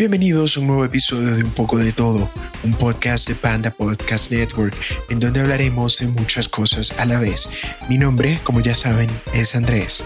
[0.00, 2.30] Bienvenidos a un nuevo episodio de Un poco de todo,
[2.64, 4.74] un podcast de Panda Podcast Network,
[5.10, 7.50] en donde hablaremos de muchas cosas a la vez.
[7.90, 10.02] Mi nombre, como ya saben, es Andrés.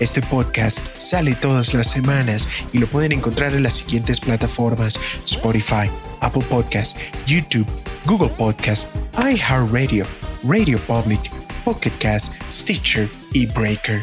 [0.00, 5.88] Este podcast sale todas las semanas y lo pueden encontrar en las siguientes plataformas: Spotify,
[6.20, 7.66] Apple Podcast, YouTube,
[8.04, 10.04] Google Podcast, iHeartRadio,
[10.44, 11.30] Radio Public,
[11.64, 14.02] Pocket Cast, Stitcher y Breaker.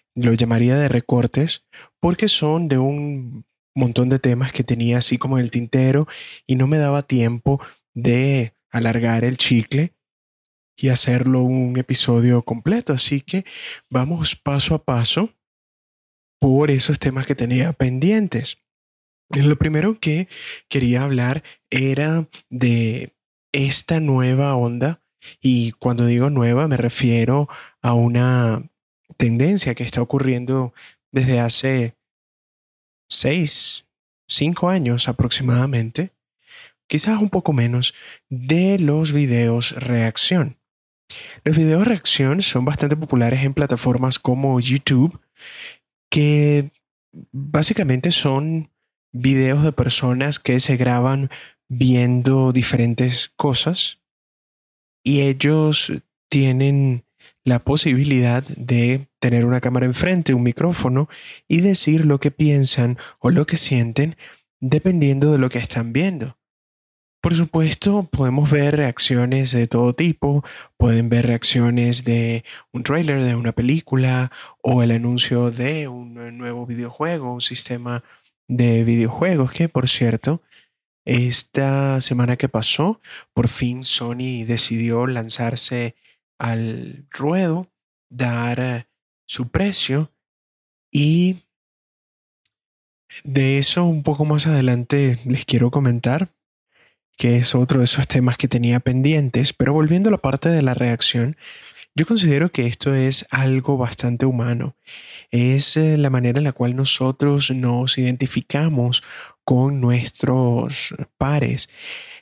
[0.15, 1.65] lo llamaría de recortes
[1.99, 3.45] porque son de un
[3.75, 6.07] montón de temas que tenía así como en el tintero
[6.45, 7.61] y no me daba tiempo
[7.93, 9.93] de alargar el chicle
[10.75, 12.93] y hacerlo un episodio completo.
[12.93, 13.45] Así que
[13.89, 15.29] vamos paso a paso
[16.39, 18.57] por esos temas que tenía pendientes.
[19.29, 20.27] Lo primero que
[20.67, 23.15] quería hablar era de
[23.53, 25.01] esta nueva onda
[25.39, 27.47] y cuando digo nueva me refiero
[27.81, 28.70] a una
[29.21, 30.73] tendencia que está ocurriendo
[31.11, 31.95] desde hace
[33.07, 33.85] seis,
[34.27, 36.11] cinco años aproximadamente,
[36.87, 37.93] quizás un poco menos,
[38.29, 40.57] de los videos reacción.
[41.43, 45.21] Los videos reacción son bastante populares en plataformas como YouTube,
[46.09, 46.71] que
[47.31, 48.71] básicamente son
[49.13, 51.29] videos de personas que se graban
[51.69, 53.99] viendo diferentes cosas
[55.03, 55.93] y ellos
[56.27, 57.05] tienen
[57.43, 61.07] la posibilidad de tener una cámara enfrente, un micrófono
[61.47, 64.17] y decir lo que piensan o lo que sienten
[64.59, 66.37] dependiendo de lo que están viendo.
[67.21, 70.43] Por supuesto, podemos ver reacciones de todo tipo,
[70.75, 72.43] pueden ver reacciones de
[72.73, 74.31] un trailer de una película
[74.63, 78.03] o el anuncio de un nuevo videojuego, un sistema
[78.47, 80.41] de videojuegos que, por cierto,
[81.05, 82.99] esta semana que pasó,
[83.33, 85.95] por fin Sony decidió lanzarse
[86.39, 87.67] al ruedo,
[88.09, 88.87] dar
[89.31, 90.11] su precio
[90.91, 91.37] y
[93.23, 96.33] de eso un poco más adelante les quiero comentar,
[97.15, 100.61] que es otro de esos temas que tenía pendientes, pero volviendo a la parte de
[100.61, 101.37] la reacción,
[101.95, 104.75] yo considero que esto es algo bastante humano.
[105.29, 109.01] Es eh, la manera en la cual nosotros nos identificamos
[109.45, 111.69] con nuestros pares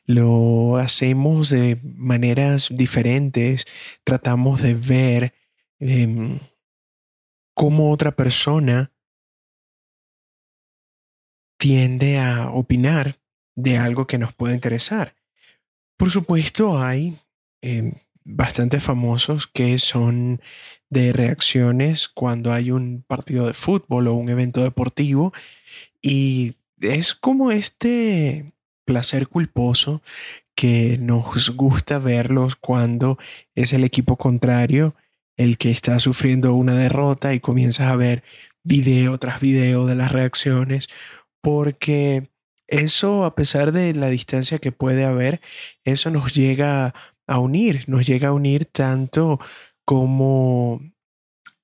[0.05, 3.67] lo hacemos de maneras diferentes,
[4.03, 5.33] tratamos de ver
[5.79, 6.39] em,
[7.59, 8.93] cómo otra persona
[11.59, 13.19] tiende a opinar
[13.53, 15.13] de algo que nos puede interesar.
[15.97, 17.19] Por supuesto, hay
[17.61, 20.39] em, bastante famosos que son
[20.89, 25.33] de reacciones cuando hay un partido de fútbol o un evento deportivo
[26.01, 28.53] y es como este
[28.85, 30.01] placer culposo
[30.55, 33.17] que nos gusta verlos cuando
[33.53, 34.95] es el equipo contrario
[35.39, 38.23] el que está sufriendo una derrota y comienzas a ver
[38.65, 40.89] video tras video de las reacciones,
[41.41, 42.29] porque
[42.67, 45.39] eso, a pesar de la distancia que puede haber,
[45.85, 46.93] eso nos llega
[47.25, 49.39] a unir, nos llega a unir tanto
[49.85, 50.81] como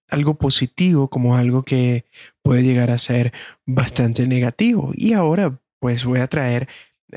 [0.07, 2.05] algo positivo como algo que
[2.43, 3.33] puede llegar a ser
[3.65, 4.91] bastante negativo.
[4.93, 6.69] Y ahora pues voy a traer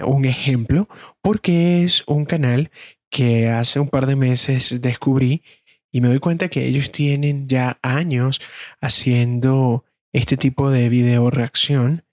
[0.05, 0.89] un ejemplo
[1.23, 2.73] porque es un canal
[3.11, 5.43] que hace un par de meses descubrí
[5.91, 8.41] y me doy cuenta que ellos tienen ya años
[8.81, 12.05] haciendo este tipo de video reacción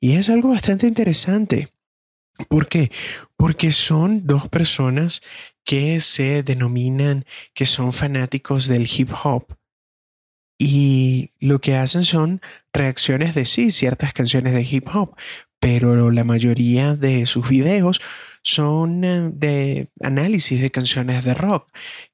[0.00, 1.72] y es algo bastante interesante.
[2.48, 2.90] ¿Por qué?
[3.36, 5.22] Porque son dos personas
[5.64, 7.24] que se denominan
[7.54, 9.56] que son fanáticos del hip hop
[10.58, 12.40] y lo que hacen son
[12.72, 15.16] reacciones de sí, ciertas canciones de hip hop,
[15.60, 18.00] pero la mayoría de sus videos
[18.42, 21.68] son eh, de análisis de canciones de rock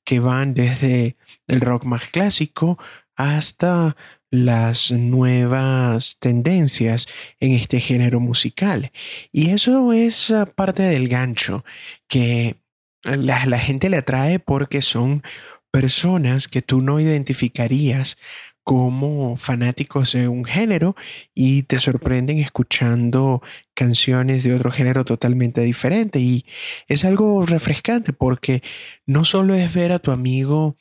[0.04, 1.16] que van desde
[1.46, 2.78] el rock más clásico
[3.16, 3.96] hasta
[4.30, 7.06] las nuevas tendencias
[7.38, 8.90] en este género musical.
[9.30, 11.64] Y eso es ah, parte del gancho
[12.08, 12.56] que
[13.02, 15.22] la, la gente le atrae porque son
[15.70, 18.16] personas que tú no identificarías
[18.64, 20.94] como fanáticos de un género
[21.34, 23.42] y te sorprenden escuchando
[23.74, 26.20] canciones de otro género totalmente diferente.
[26.20, 26.46] Y
[26.88, 28.62] es algo refrescante porque
[29.06, 30.76] no solo es ver a tu amigo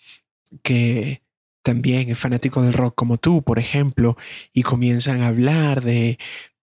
[0.63, 1.24] que
[1.63, 4.18] también es fanático del rock como tú, por ejemplo,
[4.54, 6.18] y comienzan a hablar de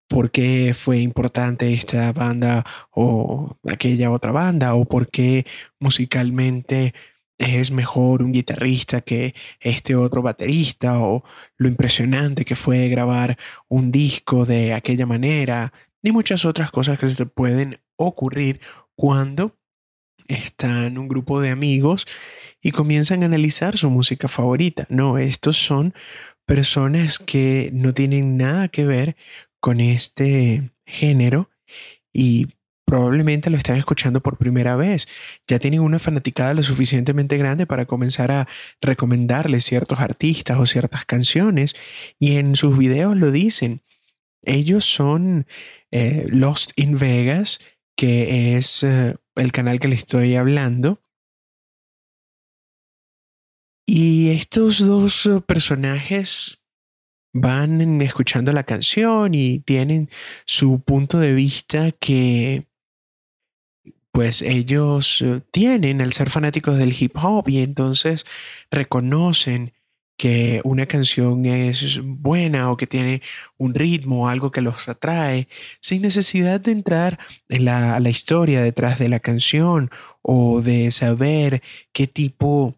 [0.09, 5.47] por qué fue importante esta banda o aquella otra banda, o por qué
[5.79, 6.95] musicalmente
[7.39, 11.25] es mejor un guitarrista que este otro baterista, o
[11.57, 13.39] lo impresionante que fue grabar
[13.69, 18.61] un disco de aquella manera, ni muchas otras cosas que se te pueden ocurrir
[18.97, 19.57] cuando
[20.27, 22.07] están un grupo de amigos
[22.61, 24.87] y comienzan a analizar su música favorita.
[24.91, 25.95] No, estos son
[26.45, 29.17] personas que no tienen nada que ver
[29.61, 31.51] con este género
[32.13, 32.49] y
[32.89, 35.09] probablemente lo están escuchando por primera vez.
[35.47, 38.49] Ya tienen una fanaticada lo suficientemente grande para comenzar a
[38.81, 41.75] recomendarles ciertos artistas o ciertas canciones
[42.19, 43.83] y en sus videos lo dicen.
[44.43, 45.47] Ellos son
[45.91, 47.61] eh, Lost in Vegas,
[47.95, 51.03] que es eh, el canal que le estoy hablando.
[53.87, 56.63] Y estos dos eh, personajes
[57.35, 60.09] van escuchando la canción y tienen
[60.47, 62.68] su punto de vista que
[64.19, 68.27] pues ellos eh, tienen al ser fanáticos del hip hop y entonces
[68.69, 69.75] reconocen
[70.17, 73.23] que una canción es buena o que tiene
[73.59, 75.47] un ritmo, algo que los atrae,
[75.81, 79.89] sin necesidad de entrar en la, la historia detrás de la canción
[80.21, 81.63] o de saber
[81.93, 82.75] qué tipo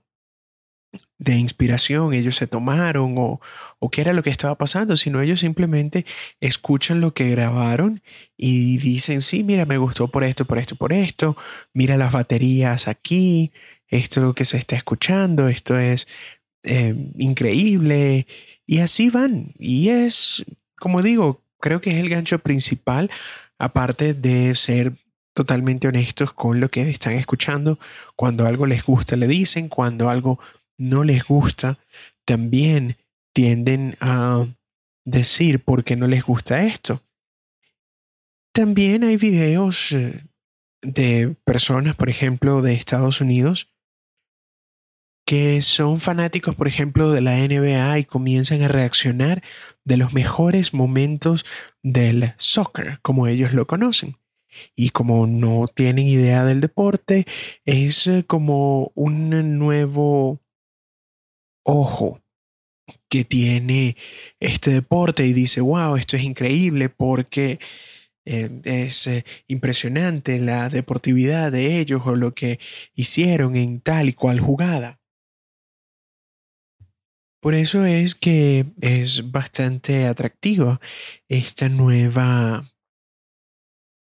[1.21, 3.41] de inspiración ellos se tomaron o,
[3.79, 6.07] o, qué era lo que estaba pasando, sino ellos simplemente
[6.41, 8.03] escuchan lo que grabaron
[8.37, 11.37] y dicen, sí, mira, me gustó por esto, por esto, por esto,
[11.75, 13.53] mira las baterías aquí,
[13.87, 16.09] esto es lo que se está escuchando, esto es
[16.63, 18.27] eh, increíble.
[18.67, 19.53] Y así van.
[19.59, 20.45] Y es,
[20.79, 23.11] como digo, creo que es el gancho principal,
[23.59, 24.95] aparte de ser
[25.35, 27.79] totalmente honestos con lo que están escuchando.
[28.17, 29.69] Cuando algo les gusta, le dicen.
[29.69, 30.39] Cuando algo
[30.81, 31.79] no les gusta,
[32.25, 32.97] también
[33.35, 34.47] tienden a
[35.05, 37.03] decir por qué no les gusta esto.
[38.53, 40.25] También hay videos eh,
[40.83, 43.69] de personas, por ejemplo, de Estados Unidos,
[45.27, 49.43] que son fanáticos, por ejemplo, de la NBA y comienzan a reaccionar
[49.85, 51.45] de los mejores momentos
[51.83, 54.17] del soccer, como ellos lo conocen.
[54.75, 57.27] Y como no tienen idea del deporte,
[57.65, 60.41] es eh, como un nuevo
[61.71, 62.21] ojo
[63.09, 63.97] que tiene
[64.41, 67.59] este deporte y dice, wow, esto es increíble porque
[68.25, 72.59] eh, es eh, impresionante la deportividad de ellos o lo que
[72.95, 75.01] hicieron en tal y cual jugada.
[77.41, 80.81] Por eso es que es bastante atractiva
[81.29, 82.71] esta nueva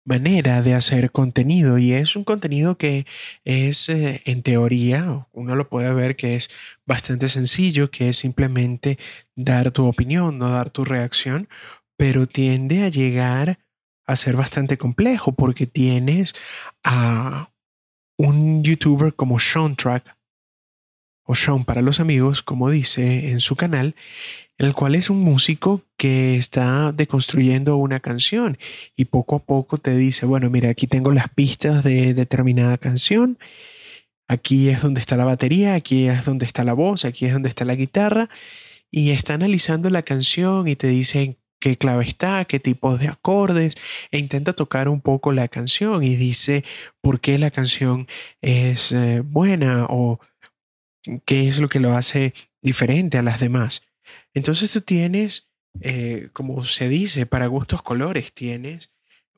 [0.09, 3.05] manera de hacer contenido y es un contenido que
[3.45, 6.49] es eh, en teoría, uno lo puede ver que es
[6.87, 8.97] bastante sencillo, que es simplemente
[9.35, 11.47] dar tu opinión, no dar tu reacción,
[11.95, 13.59] pero tiende a llegar
[14.07, 16.33] a ser bastante complejo porque tienes
[16.83, 17.51] a
[18.17, 20.18] un youtuber como Sean Track
[21.31, 23.93] o Sean para los amigos, como dice en su canal,
[24.57, 28.57] el cual es un músico que está deconstruyendo una canción
[28.95, 33.37] y poco a poco te dice, bueno, mira, aquí tengo las pistas de determinada canción,
[34.27, 37.49] aquí es donde está la batería, aquí es donde está la voz, aquí es donde
[37.49, 38.27] está la guitarra,
[38.89, 43.75] y está analizando la canción y te dice qué clave está, qué tipos de acordes,
[44.09, 46.63] e intenta tocar un poco la canción y dice
[47.01, 48.07] por qué la canción
[48.41, 50.19] es eh, buena o
[51.25, 53.83] qué es lo que lo hace diferente a las demás.
[54.33, 55.49] Entonces tú tienes,
[55.81, 58.91] eh, como se dice, para gustos colores, tienes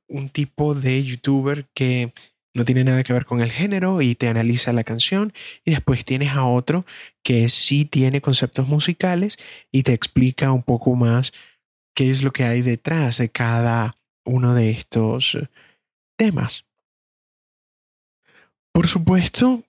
[0.08, 2.14] un tipo de youtuber que
[2.54, 6.04] no tiene nada que ver con el género y te analiza la canción y después
[6.04, 6.86] tienes a otro
[7.24, 9.38] que sí tiene conceptos musicales
[9.72, 11.32] y te explica un poco más
[11.96, 15.38] qué es lo que hay detrás de cada uno de estos
[16.18, 16.66] temas.
[18.74, 19.64] Por supuesto,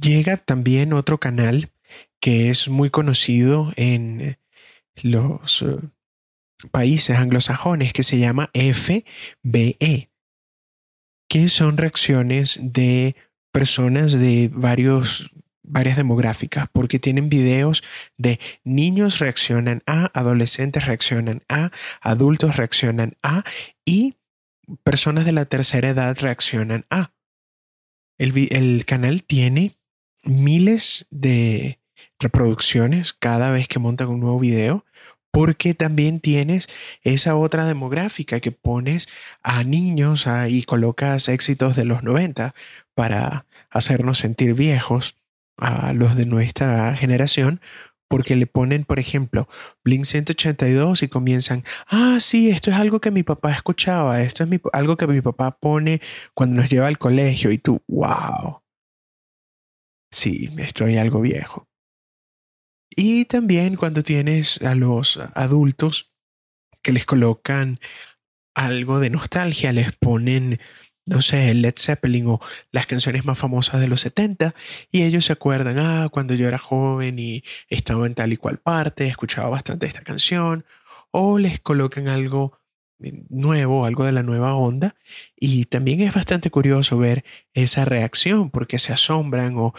[0.00, 1.70] llega también otro canal
[2.20, 4.38] que es muy conocido en
[5.02, 5.78] los eh,
[6.70, 10.10] países anglosajones que se llama FBE,
[11.28, 13.16] que son reacciones de
[13.52, 15.30] personas de varios,
[15.62, 17.82] varias demográficas, porque tienen videos
[18.16, 21.70] de niños reaccionan a, adolescentes reaccionan a,
[22.00, 23.42] adultos reaccionan a
[23.84, 24.14] y
[24.84, 27.12] personas de la tercera edad reaccionan a.
[28.18, 29.81] el canal tiene
[30.22, 31.78] miles de
[32.18, 34.84] reproducciones cada vez que montan un nuevo video,
[35.30, 36.68] porque también tienes
[37.02, 39.08] esa otra demográfica que pones
[39.42, 42.54] a niños y colocas éxitos de los 90
[42.94, 45.16] para hacernos sentir viejos
[45.56, 47.60] a los de nuestra generación,
[48.08, 49.48] porque le ponen, por ejemplo,
[49.84, 54.60] Blink 182 y comienzan, ah, sí, esto es algo que mi papá escuchaba, esto es
[54.74, 56.02] algo que mi papá pone
[56.34, 58.61] cuando nos lleva al colegio y tú, wow.
[60.12, 61.66] Sí, estoy algo viejo.
[62.94, 66.12] Y también cuando tienes a los adultos
[66.82, 67.80] que les colocan
[68.54, 70.60] algo de nostalgia, les ponen
[71.04, 72.40] no sé, Led Zeppelin o
[72.70, 74.54] las canciones más famosas de los 70
[74.90, 78.58] y ellos se acuerdan, ah, cuando yo era joven y estaba en tal y cual
[78.58, 80.64] parte, escuchaba bastante esta canción
[81.10, 82.58] o les colocan algo
[83.28, 84.94] nuevo, algo de la nueva onda.
[85.36, 89.74] Y también es bastante curioso ver esa reacción porque se asombran o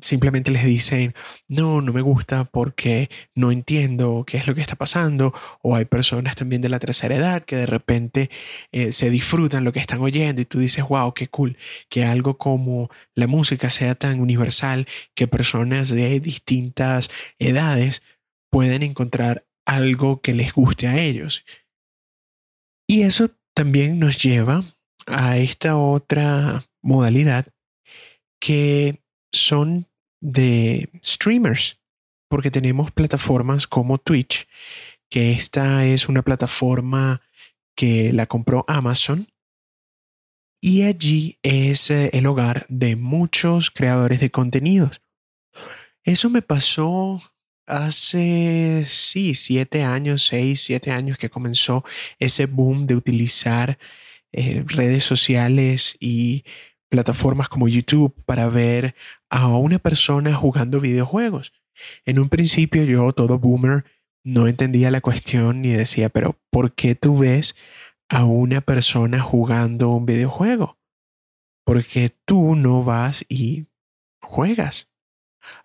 [0.00, 1.14] simplemente les dicen,
[1.48, 5.32] no, no me gusta porque no entiendo qué es lo que está pasando.
[5.62, 8.30] O hay personas también de la tercera edad que de repente
[8.72, 11.56] eh, se disfrutan lo que están oyendo y tú dices, wow, qué cool,
[11.88, 18.02] que algo como la música sea tan universal que personas de distintas edades
[18.50, 21.44] pueden encontrar algo que les guste a ellos.
[22.94, 24.62] Y eso también nos lleva
[25.08, 27.48] a esta otra modalidad
[28.40, 29.88] que son
[30.20, 31.80] de streamers,
[32.28, 34.46] porque tenemos plataformas como Twitch,
[35.10, 37.20] que esta es una plataforma
[37.76, 39.26] que la compró Amazon
[40.60, 45.02] y allí es eh, el hogar de muchos creadores de contenidos.
[46.04, 47.20] Eso me pasó
[47.66, 51.84] hace, sí, siete años, seis, siete años que comenzó
[52.18, 53.78] ese boom de utilizar
[54.32, 56.44] eh, redes sociales y
[56.88, 58.94] plataformas como YouTube para ver
[59.30, 61.52] a una persona jugando videojuegos.
[62.04, 63.84] En un principio yo, todo boomer,
[64.24, 67.56] no entendía la cuestión ni decía, pero ¿por qué tú ves
[68.08, 70.78] a una persona jugando un videojuego?
[71.64, 73.66] Porque tú no vas y
[74.20, 74.93] juegas.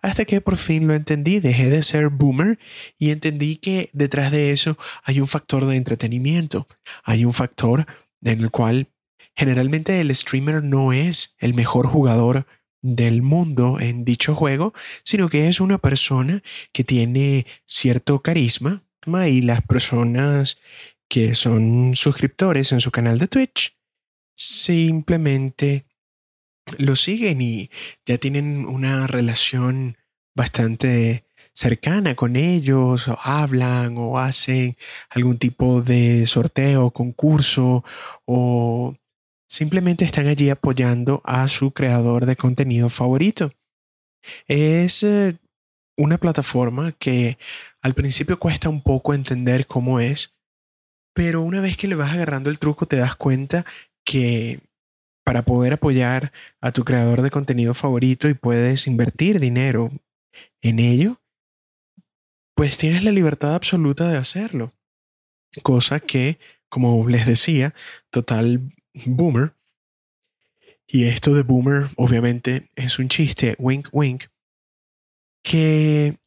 [0.02, 2.58] Hasta que por fin lo entendí, dejé de ser boomer
[2.98, 6.66] y entendí que detrás de eso hay un factor de entretenimiento,
[7.04, 7.86] hay un factor
[8.22, 8.88] en el cual
[9.34, 12.46] generalmente el streamer no es el mejor jugador
[12.82, 14.72] del mundo en dicho juego,
[15.04, 18.82] sino que es una persona que tiene cierto carisma
[19.26, 20.58] y las personas
[21.08, 23.76] que son suscriptores en su canal de Twitch
[24.36, 25.84] simplemente
[26.78, 27.70] lo siguen y
[28.06, 29.96] ya tienen una relación
[30.34, 34.76] bastante cercana con ellos, o hablan o hacen
[35.10, 37.84] algún tipo de sorteo, concurso
[38.24, 38.94] o
[39.48, 43.52] simplemente están allí apoyando a su creador de contenido favorito.
[44.46, 45.38] Es eh,
[45.96, 47.38] una plataforma que
[47.82, 50.34] al principio cuesta un poco entender cómo es,
[51.14, 53.66] pero una vez que le vas agarrando el truco te das cuenta
[54.04, 54.60] que
[55.30, 59.92] para poder apoyar a tu creador de contenido favorito y puedes invertir dinero
[60.60, 61.20] en ello,
[62.56, 64.72] pues tienes la libertad absoluta de hacerlo.
[65.62, 67.76] Cosa que, como les decía,
[68.10, 68.72] total
[69.06, 69.54] boomer.
[70.88, 74.24] Y esto de boomer obviamente es un chiste, wink wink,
[75.44, 76.18] que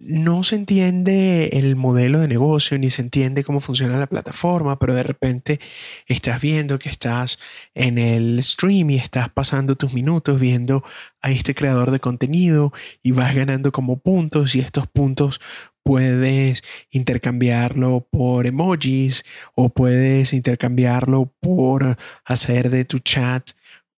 [0.00, 4.94] no se entiende el modelo de negocio ni se entiende cómo funciona la plataforma, pero
[4.94, 5.60] de repente
[6.06, 7.38] estás viendo que estás
[7.74, 10.84] en el stream y estás pasando tus minutos viendo
[11.20, 15.40] a este creador de contenido y vas ganando como puntos y estos puntos
[15.82, 19.24] puedes intercambiarlo por emojis
[19.54, 23.50] o puedes intercambiarlo por hacer de tu chat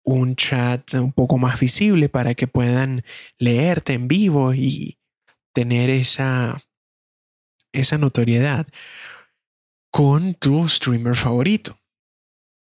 [0.04, 3.04] un chat un poco más visible para que puedan
[3.38, 4.97] leerte en vivo y
[5.52, 6.60] tener esa,
[7.72, 8.66] esa notoriedad
[9.90, 11.78] con tu streamer favorito.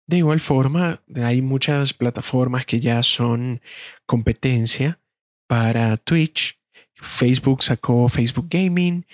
[0.08, 3.62] De igual forma, hay muchas plataformas que ya son
[4.06, 5.02] competencia
[5.48, 6.58] para Twitch.
[7.00, 9.06] Facebook sacó Facebook Gaming,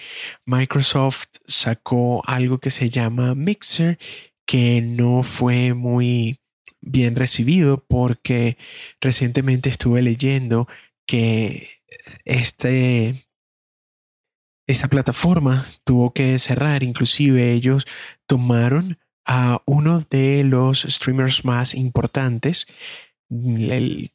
[0.46, 3.98] Microsoft sacó algo que se llama Mixer,
[4.46, 6.40] que no fue muy
[6.80, 8.58] bien recibido porque
[9.02, 10.68] recientemente estuve leyendo
[11.06, 11.70] que
[12.24, 13.16] este
[14.74, 17.86] esta plataforma tuvo que cerrar, inclusive ellos
[18.28, 22.68] tomaron a uno de los streamers más importantes,
[23.30, 24.12] el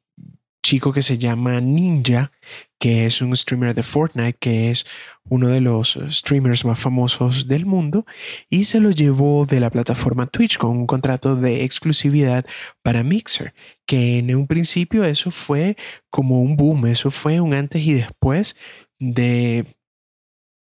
[0.63, 2.33] chico que se llama Ninja,
[2.79, 4.85] que es un streamer de Fortnite, que es
[5.31, 8.05] uno de los streamers más famosos del mundo,
[8.51, 12.45] y se lo llevó de la plataforma Twitch con un contrato de exclusividad
[12.83, 13.55] para Mixer,
[13.87, 15.77] que en un principio eso fue
[16.11, 18.57] como un boom, eso fue un antes y después
[18.99, 19.78] de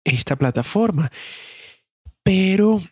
[0.06, 1.10] esta plataforma.
[2.22, 2.82] Pero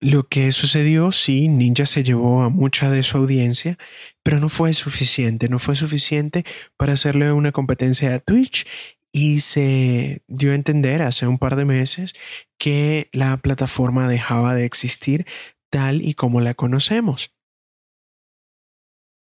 [0.00, 3.78] lo que sucedió, sí, Ninja se llevó a mucha de su audiencia,
[4.22, 6.44] pero no fue suficiente, no fue suficiente
[6.76, 8.66] para hacerle una competencia a Twitch
[9.12, 12.14] y se dio a entender hace un par de meses
[12.58, 15.26] que la plataforma dejaba de existir
[15.70, 17.32] tal y como la conocemos.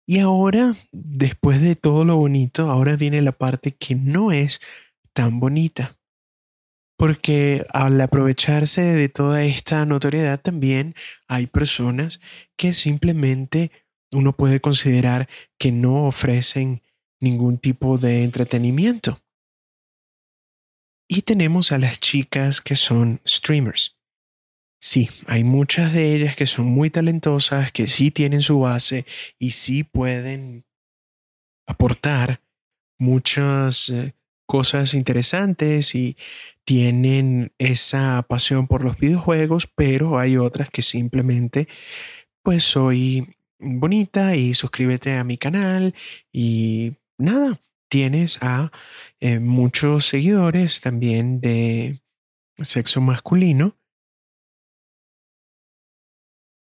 [0.05, 4.61] Y ahora, después de todo lo bonito, ahora viene la parte que no es
[5.13, 5.96] tan bonita.
[6.97, 10.95] Porque al aprovecharse de toda esta notoriedad también
[11.27, 12.19] hay personas
[12.57, 13.71] que simplemente
[14.11, 16.81] uno puede considerar que no ofrecen
[17.19, 19.21] ningún tipo de entretenimiento.
[21.09, 23.97] Y tenemos a las chicas que son streamers.
[24.79, 29.05] Sí, hay muchas de ellas que son muy talentosas, que sí tienen su base
[29.39, 30.65] y sí pueden
[31.65, 32.41] aportar
[32.99, 34.13] muchas eh,
[34.47, 36.17] cosas interesantes y
[36.65, 41.67] tienen esa pasión por los videojuegos, pero hay otras que simplemente
[42.43, 45.93] pues soy bonita y suscríbete a mi canal
[46.31, 48.71] y nada, tienes a
[49.19, 52.01] eh, muchos seguidores también de
[52.57, 53.77] sexo masculino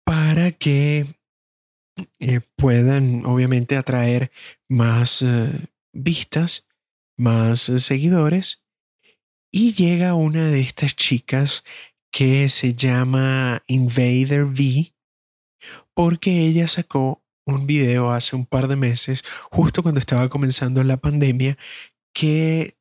[0.04, 1.16] para que
[2.20, 4.30] eh, puedan obviamente atraer
[4.68, 6.65] más eh, vistas,
[7.16, 8.64] más seguidores.
[9.52, 11.64] Y llega una de estas chicas
[12.11, 14.94] que se llama Invader V,
[15.94, 20.96] porque ella sacó un video hace un par de meses, justo cuando estaba comenzando la
[20.96, 21.56] pandemia,
[22.12, 22.76] que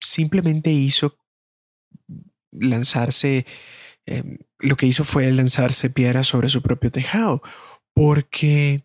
[0.00, 1.18] simplemente hizo
[2.50, 3.46] lanzarse,
[4.06, 7.42] em, lo que hizo fue lanzarse piedras sobre su propio tejado,
[7.94, 8.84] porque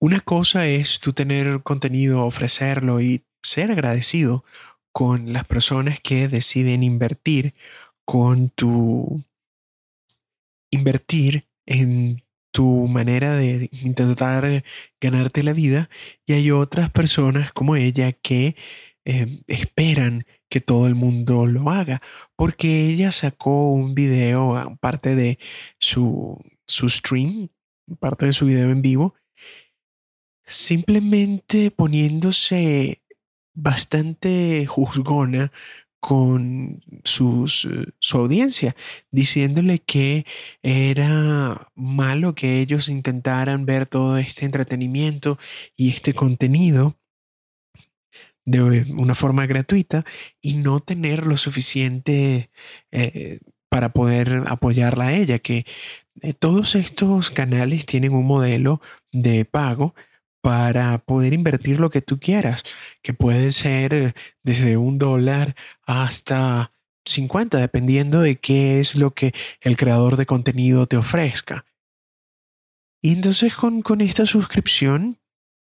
[0.00, 4.44] una cosa es tú tener contenido, ofrecerlo y ser agradecido
[4.92, 7.54] con las personas que deciden invertir
[8.04, 9.24] con tu
[10.72, 12.22] invertir en
[12.52, 14.64] tu manera de intentar
[15.00, 15.88] ganarte la vida.
[16.26, 18.56] Y hay otras personas como ella que
[19.04, 22.02] eh, esperan que todo el mundo lo haga
[22.36, 25.38] porque ella sacó un video, parte de
[25.78, 27.48] su, su stream,
[28.00, 29.14] parte de su video en vivo,
[30.44, 33.02] simplemente poniéndose
[33.54, 35.52] bastante juzgona
[36.00, 38.74] con eh, su audiencia,
[39.10, 40.26] diciéndole que
[40.62, 45.38] era malo que ellos intentaran ver todo este entretenimiento
[45.76, 46.96] y este contenido
[48.46, 50.04] de una forma gratuita
[50.40, 52.50] y no tener lo suficiente
[52.90, 55.66] eh, para poder apoyarla a ella, que
[56.22, 58.80] eh, todos estos canales tienen un modelo
[59.12, 59.94] de pago
[60.40, 62.62] para poder invertir lo que tú quieras,
[63.02, 65.54] que puede ser desde un dólar
[65.86, 66.72] hasta
[67.04, 71.66] 50, dependiendo de qué es lo que el creador de contenido te ofrezca.
[73.02, 75.18] Y entonces con, con esta suscripción,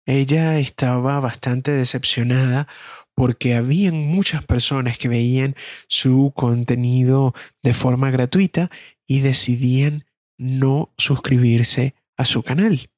[0.07, 2.69] ella estaba bastante decepcionada
[3.15, 5.57] porque habían muchas personas que veían
[5.89, 8.71] su contenido de forma gratuita
[9.07, 10.05] y decidían
[10.39, 12.91] no suscribirse a su canal.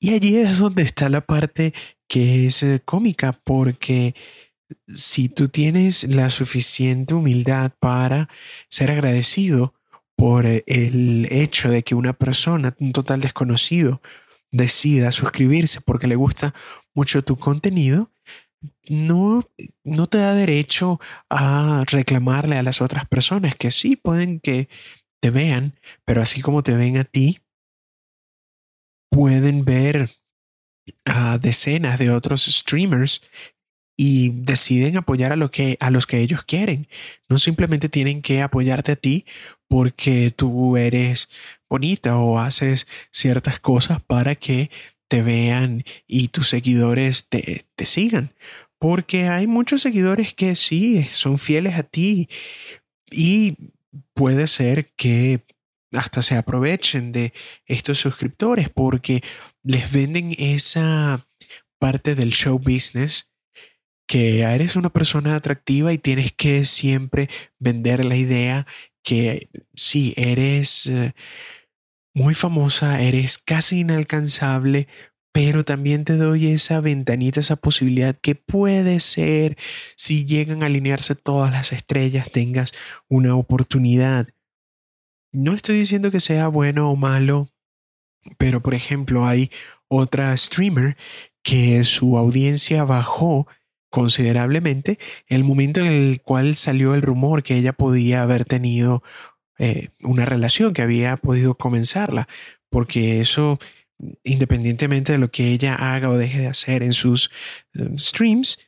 [0.00, 1.74] Y allí es donde está la parte
[2.08, 4.14] que es eh, cómica, porque
[4.88, 8.28] si tú tienes la suficiente humildad para
[8.68, 9.74] ser agradecido
[10.16, 14.00] por el hecho de que una persona, un total desconocido,
[14.50, 16.54] decida suscribirse porque le gusta
[16.94, 18.10] mucho tu contenido,
[18.88, 19.48] no,
[19.84, 24.68] no te da derecho a reclamarle a las otras personas que sí pueden que
[25.20, 27.40] te vean, pero así como te ven a ti,
[29.10, 30.10] pueden ver
[31.04, 33.22] a decenas de otros streamers
[33.96, 36.88] y deciden apoyar a, lo que, a los que ellos quieren.
[37.28, 39.26] No simplemente tienen que apoyarte a ti
[39.68, 41.28] porque tú eres
[41.68, 44.70] bonita o haces ciertas cosas para que
[45.06, 48.32] te vean y tus seguidores te, te sigan.
[48.78, 52.30] Porque hay muchos seguidores que sí son fieles a ti
[53.10, 53.56] y
[54.14, 55.42] puede ser que
[55.92, 57.32] hasta se aprovechen de
[57.66, 59.22] estos suscriptores porque
[59.62, 61.26] les venden esa
[61.78, 63.30] parte del show business
[64.06, 68.66] que eres una persona atractiva y tienes que siempre vender la idea
[69.02, 71.14] que sí, eres eh,
[72.12, 74.88] muy famosa, eres casi inalcanzable,
[75.32, 79.56] pero también te doy esa ventanita, esa posibilidad que puede ser,
[79.96, 82.72] si llegan a alinearse todas las estrellas, tengas
[83.08, 84.26] una oportunidad.
[85.32, 87.48] No estoy diciendo que sea bueno o malo,
[88.38, 89.50] pero por ejemplo hay
[89.88, 90.96] otra streamer
[91.42, 93.46] que su audiencia bajó
[93.90, 99.02] considerablemente el momento en el cual salió el rumor que ella podía haber tenido
[99.58, 102.28] eh, una relación, que había podido comenzarla,
[102.70, 103.58] porque eso,
[104.24, 107.30] independientemente de lo que ella haga o deje de hacer en sus
[107.74, 108.58] em, streams,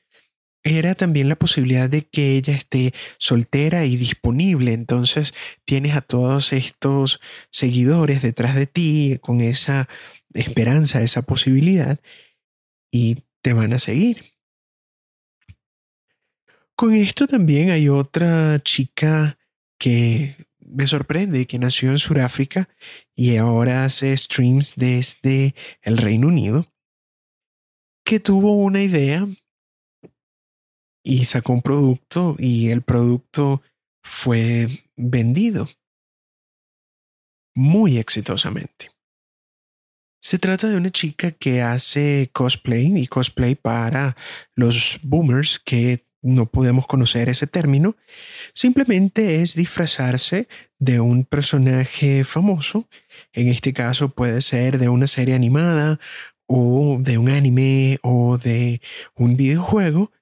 [0.64, 4.72] era también la posibilidad de que ella esté soltera y disponible.
[4.72, 7.20] Entonces tienes a todos estos
[7.50, 9.88] seguidores detrás de ti con esa
[10.34, 12.00] esperanza, esa posibilidad
[12.90, 14.32] y te van a seguir.
[16.76, 19.38] Con esto también hay otra chica
[19.78, 22.68] que me sorprende, que nació en Sudáfrica
[23.14, 26.66] y ahora hace streams desde el Reino Unido,
[28.04, 29.26] que tuvo una idea
[31.02, 33.62] y sacó un producto y el producto
[34.02, 35.68] fue vendido
[37.54, 38.90] muy exitosamente.
[40.22, 44.16] Se trata de una chica que hace cosplay y cosplay para
[44.54, 47.96] los boomers que no podemos conocer ese término.
[48.54, 50.46] Simplemente es disfrazarse
[50.78, 52.88] de un personaje famoso.
[53.32, 55.98] En este caso puede ser de una serie animada
[56.46, 58.80] o de un anime o de
[59.16, 60.12] un videojuego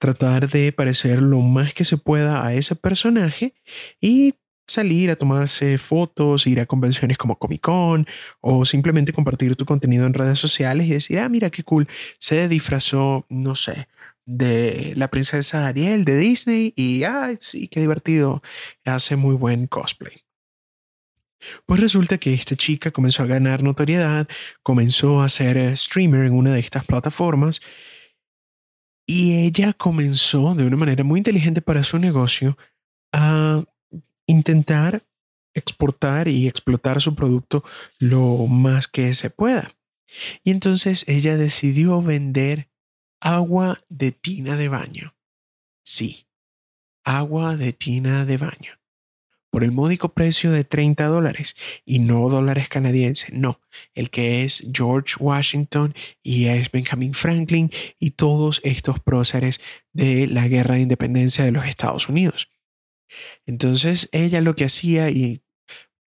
[0.00, 3.54] tratar de parecer lo más que se pueda a ese personaje
[4.00, 4.34] y
[4.66, 8.06] salir a tomarse fotos, ir a convenciones como Comic Con
[8.40, 11.86] o simplemente compartir tu contenido en redes sociales y decir, ah, mira qué cool,
[12.18, 13.88] se disfrazó, no sé,
[14.24, 18.42] de la princesa Ariel de Disney y, ah, sí, qué divertido,
[18.84, 20.24] hace muy buen cosplay.
[21.66, 24.28] Pues resulta que esta chica comenzó a ganar notoriedad,
[24.62, 27.60] comenzó a ser streamer en una de estas plataformas
[29.12, 32.56] y ella comenzó de una manera muy inteligente para su negocio
[33.12, 33.64] a
[34.24, 35.04] intentar
[35.52, 37.64] exportar y explotar su producto
[37.98, 39.76] lo más que se pueda.
[40.44, 42.70] Y entonces ella decidió vender
[43.20, 45.16] agua de tina de baño.
[45.82, 46.28] Sí,
[47.02, 48.79] agua de tina de baño
[49.50, 53.60] por el módico precio de 30 dólares y no dólares canadienses, no,
[53.94, 59.60] el que es George Washington y es Benjamin Franklin y todos estos próceres
[59.92, 62.50] de la guerra de independencia de los Estados Unidos.
[63.44, 65.42] Entonces ella lo que hacía y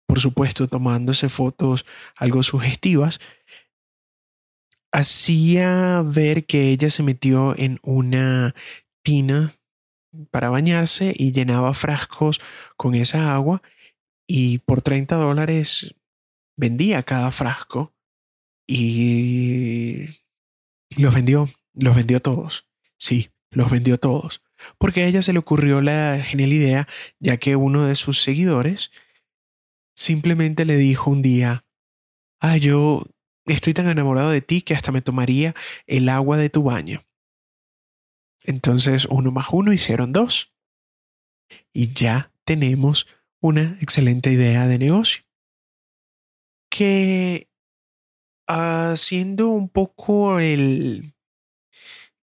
[0.06, 3.18] por supuesto tomándose fotos algo sugestivas,
[4.92, 8.54] hacía ver que ella se metió en una
[9.02, 9.54] tina
[10.30, 12.40] para bañarse y llenaba frascos
[12.76, 13.62] con esa agua
[14.26, 15.94] y por 30 dólares
[16.56, 17.94] vendía cada frasco
[18.66, 20.06] y
[20.96, 22.68] los vendió, los vendió todos.
[22.98, 24.42] Sí, los vendió todos.
[24.78, 28.92] Porque a ella se le ocurrió la genial idea, ya que uno de sus seguidores
[29.96, 31.64] simplemente le dijo un día,
[32.40, 33.04] ah, yo
[33.46, 35.54] estoy tan enamorado de ti que hasta me tomaría
[35.86, 37.02] el agua de tu baño.
[38.44, 40.52] Entonces, uno más uno hicieron dos.
[41.72, 43.06] Y ya tenemos
[43.40, 45.24] una excelente idea de negocio.
[46.70, 47.48] Que
[48.46, 51.14] haciendo un poco el,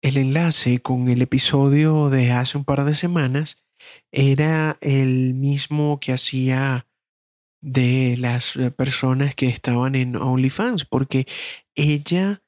[0.02, 3.64] el enlace con el episodio de hace un par de semanas,
[4.12, 6.86] era el mismo que hacía
[7.60, 11.26] de las personas que estaban en OnlyFans, porque
[11.74, 12.43] ella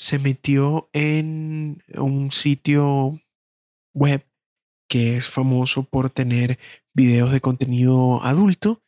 [0.00, 3.20] se metió en un sitio
[3.92, 4.26] web
[4.88, 6.58] que es famoso por tener
[6.94, 8.82] videos de contenido adulto.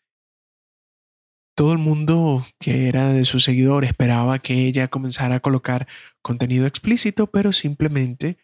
[1.54, 5.86] Todo el mundo que era de su seguidor esperaba que ella comenzara a colocar
[6.22, 8.38] contenido explícito, pero simplemente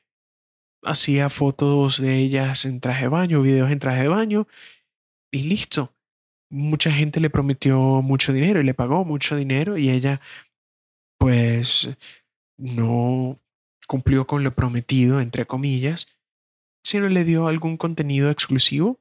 [0.83, 4.46] hacía fotos de ellas en traje de baño, videos en traje de baño
[5.33, 5.96] y listo.
[6.50, 10.20] Mucha gente le prometió mucho dinero y le pagó mucho dinero y ella
[11.18, 11.88] pues
[12.59, 13.40] no
[13.87, 16.09] cumplió con lo prometido, entre comillas,
[16.85, 19.01] sino le dio algún contenido exclusivo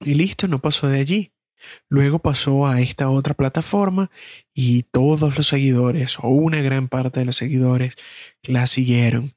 [0.00, 1.32] y listo, no pasó de allí.
[1.88, 4.10] Luego pasó a esta otra plataforma
[4.52, 7.94] y todos los seguidores, o una gran parte de los seguidores,
[8.42, 9.34] la siguieron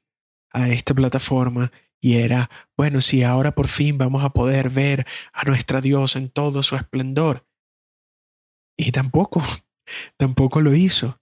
[0.50, 5.44] a esta plataforma y era, bueno, si ahora por fin vamos a poder ver a
[5.44, 7.46] nuestra diosa en todo su esplendor.
[8.76, 9.42] Y tampoco,
[10.16, 11.20] tampoco lo hizo.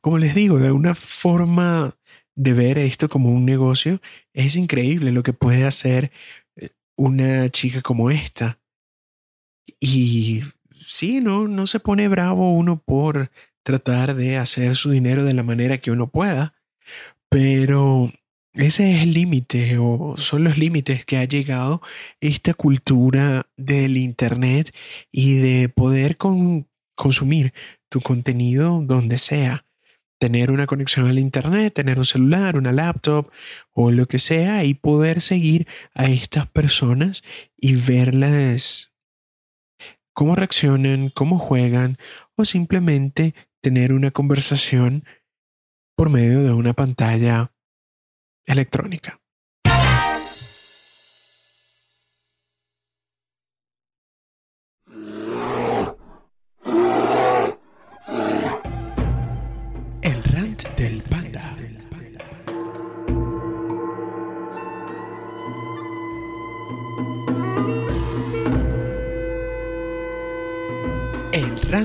[0.00, 1.96] Como les digo, de una forma
[2.34, 4.00] de ver esto como un negocio,
[4.32, 6.12] es increíble lo que puede hacer
[6.56, 8.60] eh, una chica como esta.
[9.80, 10.42] Y
[10.78, 13.30] sí, no, no se pone bravo uno por
[13.62, 16.54] tratar de hacer su dinero de la manera que uno pueda,
[17.28, 18.10] pero
[18.54, 21.82] ese es el límite o son los límites que ha llegado
[22.20, 24.74] esta cultura del Internet
[25.12, 26.16] y de poder
[26.96, 27.52] consumir
[27.88, 29.64] tu contenido donde sea
[30.18, 33.30] tener una conexión al Internet, tener un celular, una laptop
[33.72, 37.22] o lo que sea y poder seguir a estas personas
[37.56, 38.92] y verlas
[40.12, 41.96] cómo reaccionan, cómo juegan
[42.34, 45.04] o simplemente tener una conversación
[45.96, 47.52] por medio de una pantalla
[48.44, 49.20] electrónica.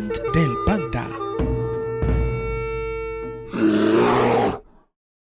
[0.01, 1.08] Del panda.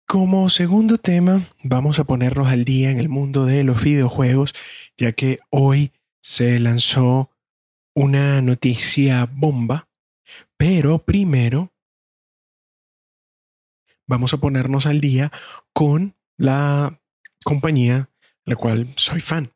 [0.07, 4.55] Como segundo tema, vamos a ponernos al día en el mundo de los videojuegos,
[4.97, 7.31] ya que hoy se lanzó
[7.95, 9.89] una noticia bomba,
[10.57, 11.73] pero primero
[14.07, 15.33] vamos a ponernos al día
[15.73, 17.01] con la
[17.45, 18.11] compañía
[18.45, 19.53] la cual soy fan.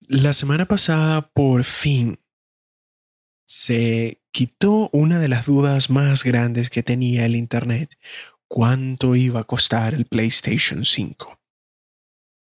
[0.00, 2.18] La semana pasada, por fin,
[3.46, 7.96] se quitó una de las dudas más grandes que tenía el Internet.
[8.48, 11.40] ¿Cuánto iba a costar el PlayStation 5?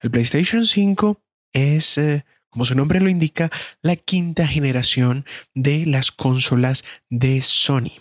[0.01, 1.21] El PlayStation 5
[1.53, 3.49] es, eh, como su nombre lo indica,
[3.81, 7.93] la quinta generación de las consolas de Sony.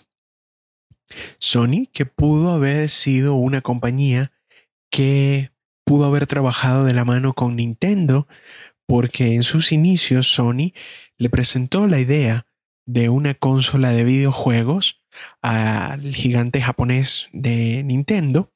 [1.39, 4.31] Sony, que pudo haber sido una compañía
[4.91, 5.51] que
[5.85, 8.27] pudo haber trabajado de la mano con Nintendo,
[8.85, 10.73] porque en sus inicios Sony
[11.17, 12.45] le presentó la idea
[12.89, 15.03] de una consola de videojuegos
[15.43, 18.51] al gigante japonés de Nintendo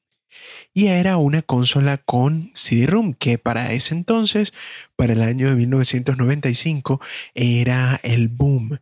[0.72, 4.52] y era una consola con CD-ROM que para ese entonces,
[4.96, 7.00] para el año de 1995,
[7.34, 8.80] era el boom.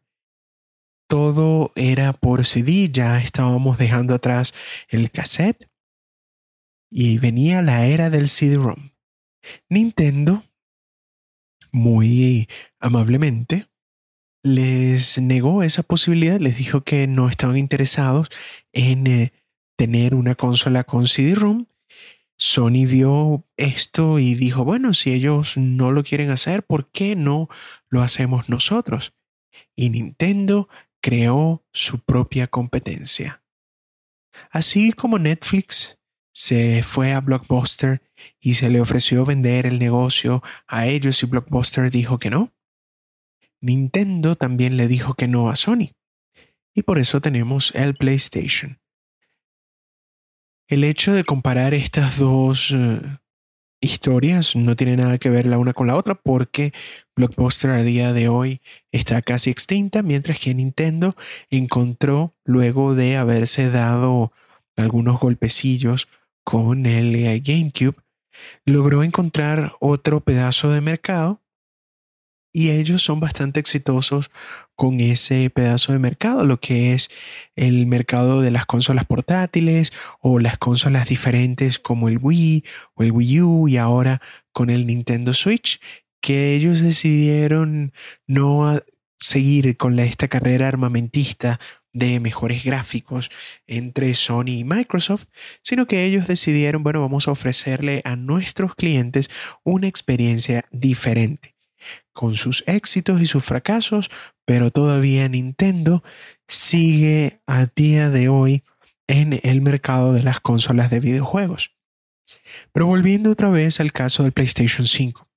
[1.06, 4.54] Todo era por CD, ya estábamos dejando atrás
[4.88, 5.68] el cassette
[6.90, 8.92] y venía la era del CD-ROM.
[9.68, 10.44] Nintendo,
[11.72, 12.48] muy
[12.80, 13.66] amablemente,
[14.42, 18.28] les negó esa posibilidad, les dijo que no estaban interesados
[18.72, 19.32] en eh,
[19.76, 21.66] tener una consola con CD-ROM.
[22.36, 27.48] Sony vio esto y dijo, bueno, si ellos no lo quieren hacer, ¿por qué no
[27.88, 29.14] lo hacemos nosotros?
[29.76, 30.68] Y Nintendo
[31.00, 33.42] creó su propia competencia.
[34.50, 35.98] Así como Netflix
[36.32, 38.02] se fue a Blockbuster
[38.40, 42.52] y se le ofreció vender el negocio a ellos y Blockbuster dijo que no.
[43.62, 45.92] Nintendo también le dijo que no a Sony.
[46.74, 48.80] Y por eso tenemos el PlayStation.
[50.68, 53.00] El hecho de comparar estas dos eh,
[53.80, 56.72] historias no tiene nada que ver la una con la otra porque
[57.14, 61.14] Blockbuster a día de hoy está casi extinta, mientras que Nintendo
[61.50, 64.32] encontró, luego de haberse dado
[64.76, 66.08] algunos golpecillos
[66.42, 67.96] con el eh, GameCube,
[68.64, 71.41] logró encontrar otro pedazo de mercado
[72.52, 74.30] y ellos son bastante exitosos
[74.76, 77.08] con ese pedazo de mercado, lo que es
[77.56, 83.12] el mercado de las consolas portátiles o las consolas diferentes como el Wii o el
[83.12, 84.20] Wii U y ahora
[84.52, 85.80] con el Nintendo Switch,
[86.20, 87.92] que ellos decidieron
[88.26, 88.78] no
[89.18, 91.60] seguir con esta carrera armamentista
[91.92, 93.30] de mejores gráficos
[93.66, 95.26] entre Sony y Microsoft,
[95.62, 99.28] sino que ellos decidieron, bueno, vamos a ofrecerle a nuestros clientes
[99.62, 101.51] una experiencia diferente,
[102.12, 104.10] con sus éxitos y sus fracasos,
[104.44, 106.02] pero todavía Nintendo
[106.48, 108.64] sigue a día de hoy
[109.06, 111.74] en el mercado de las consolas de videojuegos.
[112.72, 115.28] Pero volviendo otra vez al caso del PlayStation 5.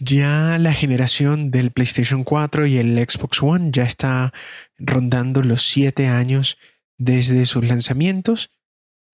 [0.00, 4.32] Ya la generación del PlayStation 4 y el Xbox One ya está
[4.78, 6.58] rondando los 7 años
[6.98, 8.50] desde sus lanzamientos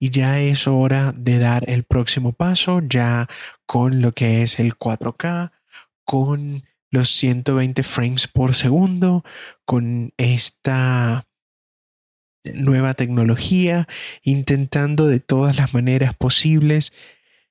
[0.01, 3.29] y ya es hora de dar el próximo paso ya
[3.69, 5.53] con lo que es el 4K,
[6.05, 9.25] con los 120 frames por segundo,
[9.67, 11.27] con esta
[12.55, 13.87] nueva tecnología,
[14.23, 16.95] intentando de todas las maneras posibles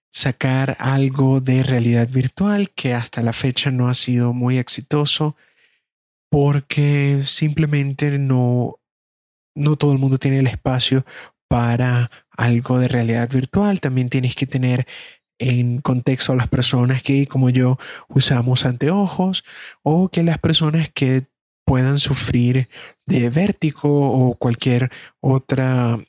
[0.09, 5.35] sacar algo de realidad virtual que hasta la fecha no ha sido muy exitoso
[6.31, 8.79] porque simplemente no,
[9.53, 11.05] no todo el mundo tiene el espacio
[11.47, 13.79] para algo de realidad virtual.
[13.79, 14.87] También tienes que tener
[15.39, 19.43] en contexto a las personas que, como yo, usamos anteojos
[19.83, 21.27] o que las personas que
[21.65, 22.69] puedan sufrir
[23.05, 25.99] de vértigo o cualquier otra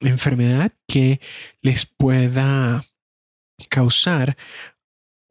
[0.00, 1.20] enfermedad que
[1.62, 2.84] les pueda
[3.70, 4.36] causar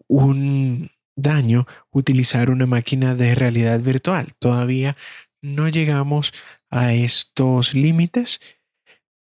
[0.07, 4.33] un daño utilizar una máquina de realidad virtual.
[4.39, 4.97] Todavía
[5.41, 6.33] no llegamos
[6.69, 8.39] a estos límites.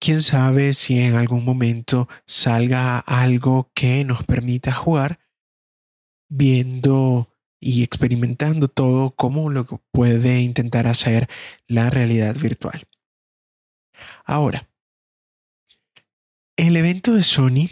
[0.00, 5.20] Quién sabe si en algún momento salga algo que nos permita jugar
[6.30, 11.28] viendo y experimentando todo como lo puede intentar hacer
[11.66, 12.88] la realidad virtual.
[14.24, 14.70] Ahora,
[16.56, 17.68] el evento de Sony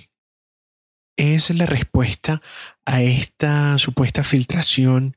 [1.16, 2.42] es la respuesta
[2.84, 5.16] a esta supuesta filtración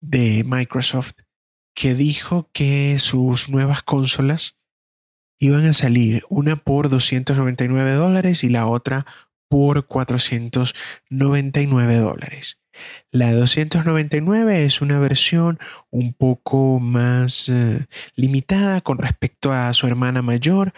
[0.00, 1.20] de Microsoft
[1.74, 4.56] que dijo que sus nuevas consolas
[5.44, 9.06] iban a salir una por 299 dólares y la otra
[9.48, 12.60] por 499 dólares.
[13.10, 15.58] La 299 es una versión
[15.90, 20.72] un poco más eh, limitada con respecto a su hermana mayor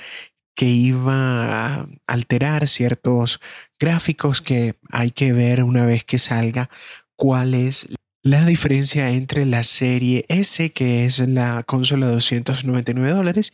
[0.54, 3.40] que iba a alterar ciertos
[3.78, 6.68] gráficos que hay que ver una vez que salga
[7.14, 7.86] cuál es
[8.26, 13.52] la diferencia entre la serie S, que es la consola de 299 dólares,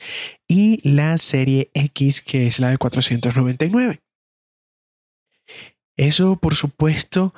[0.48, 4.00] y la serie X, que es la de 499.
[5.98, 7.34] Eso, por supuesto,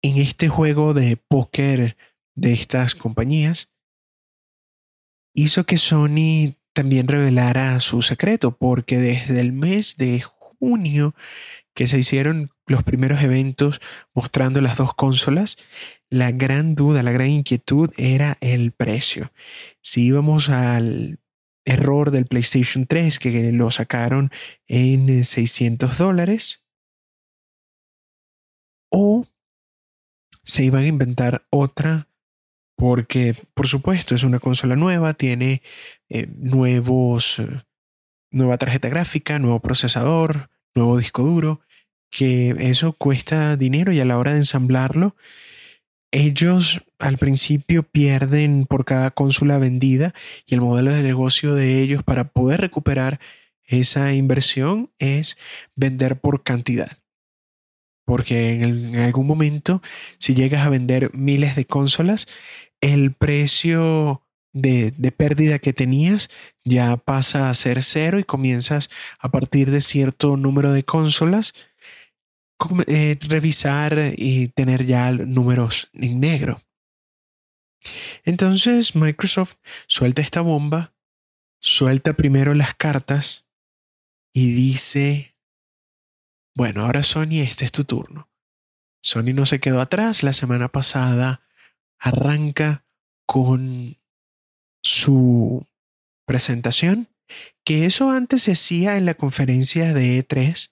[0.00, 1.98] en este juego de póker
[2.34, 3.74] de estas compañías,
[5.34, 11.14] hizo que Sony también revelara su secreto, porque desde el mes de junio
[11.74, 13.80] que se hicieron los primeros eventos
[14.12, 15.56] mostrando las dos consolas,
[16.10, 19.32] la gran duda, la gran inquietud era el precio.
[19.80, 21.20] Si íbamos al
[21.64, 24.30] error del PlayStation 3, que lo sacaron
[24.66, 26.62] en 600 dólares,
[28.90, 29.26] o
[30.44, 32.08] se iban a inventar otra
[32.76, 35.62] porque, por supuesto, es una consola nueva, tiene
[36.08, 37.62] eh, nuevos, eh,
[38.30, 41.62] nueva tarjeta gráfica, nuevo procesador, nuevo disco duro,
[42.10, 45.16] que eso cuesta dinero y a la hora de ensamblarlo,
[46.10, 50.14] ellos al principio pierden por cada consola vendida
[50.46, 53.20] y el modelo de negocio de ellos para poder recuperar
[53.64, 55.36] esa inversión es
[55.74, 56.98] vender por cantidad.
[58.04, 59.82] Porque en, algún momento,
[60.18, 62.28] si llegas a vender miles de consolas,
[62.80, 66.30] el precio de, de, pérdida que tenías
[66.64, 71.52] ya pasa a ser cero y comienzas a partir de cierto número de consolas
[72.86, 76.62] eh, revisar y tener ya números en negro.
[78.24, 80.94] Entonces Microsoft suelta esta bomba,
[81.60, 83.46] suelta primero las cartas
[84.32, 85.36] y dice,
[86.54, 88.28] bueno, ahora Sony, este es tu turno.
[89.02, 90.22] Sony no se quedó atrás.
[90.22, 91.42] La semana pasada
[91.98, 92.84] arranca
[93.26, 93.98] con
[94.82, 95.66] su
[96.26, 97.08] presentación,
[97.64, 100.70] que eso antes se hacía en la conferencia de E3,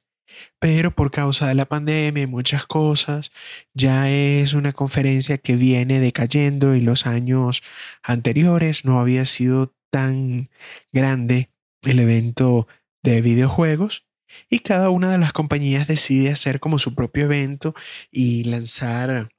[0.59, 3.33] pero por causa de la pandemia y muchas cosas,
[3.75, 7.63] ya es una conferencia que viene decayendo y los años
[8.03, 10.51] anteriores no había sido tan
[10.93, 11.51] grande
[11.83, 12.67] el evento
[13.03, 14.07] de videojuegos
[14.49, 17.75] y cada una de las compañías decide hacer como su propio evento
[18.11, 19.31] y lanzar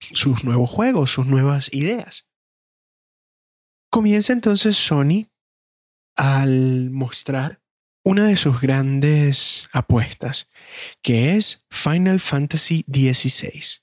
[0.00, 2.28] sus nuevos juegos, sus nuevas ideas.
[3.90, 5.28] Comienza entonces Sony
[6.16, 7.63] al mostrar
[8.04, 10.50] una de sus grandes apuestas,
[11.02, 13.82] que es Final Fantasy XVI.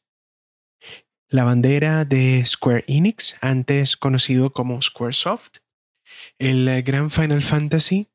[1.28, 5.58] La bandera de Square Enix, antes conocido como Squaresoft,
[6.38, 8.10] el gran Final Fantasy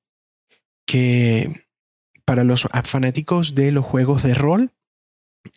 [0.87, 1.67] que
[2.25, 4.73] para los fanáticos de los juegos de rol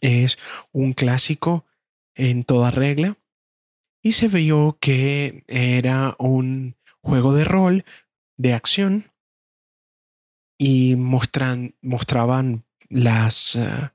[0.01, 0.39] es
[0.71, 1.65] un clásico
[2.15, 3.17] en toda regla
[4.01, 7.85] y se vio que era un juego de rol
[8.37, 9.08] de acción
[10.61, 11.75] y mostraban
[12.89, 13.91] las eh,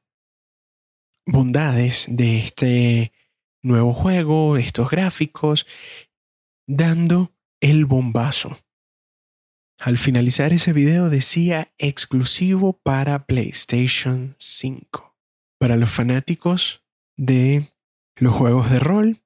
[1.26, 3.12] bondades de este
[3.62, 5.66] nuevo juego, estos gráficos,
[6.66, 8.58] dando el bombazo.
[9.78, 15.16] Al finalizar ese video decía exclusivo para PlayStation 5.
[15.58, 16.82] Para los fanáticos
[17.16, 17.68] de
[18.16, 19.22] los juegos de rol,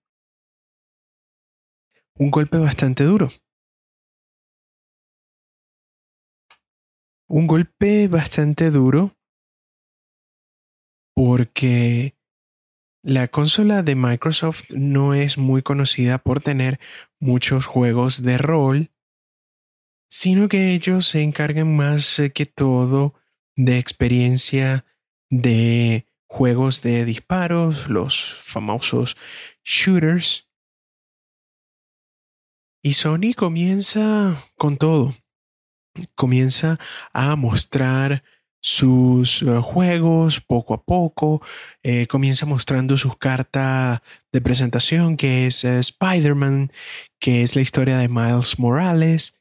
[2.14, 3.30] un golpe bastante duro.
[7.28, 9.16] Un golpe bastante duro
[11.14, 12.16] porque
[13.02, 16.80] la consola de Microsoft no es muy conocida por tener
[17.20, 18.90] muchos juegos de rol
[20.08, 23.14] sino que ellos se encargan más eh, que todo
[23.56, 24.84] de experiencia
[25.30, 29.16] de juegos de disparos, los famosos
[29.64, 30.48] shooters.
[32.82, 35.14] Y Sony comienza con todo.
[36.14, 36.78] Comienza
[37.12, 38.22] a mostrar
[38.60, 41.42] sus eh, juegos poco a poco.
[41.82, 46.72] Eh, comienza mostrando su carta de presentación que es Spider-Man,
[47.18, 49.38] que es la historia de Miles Morales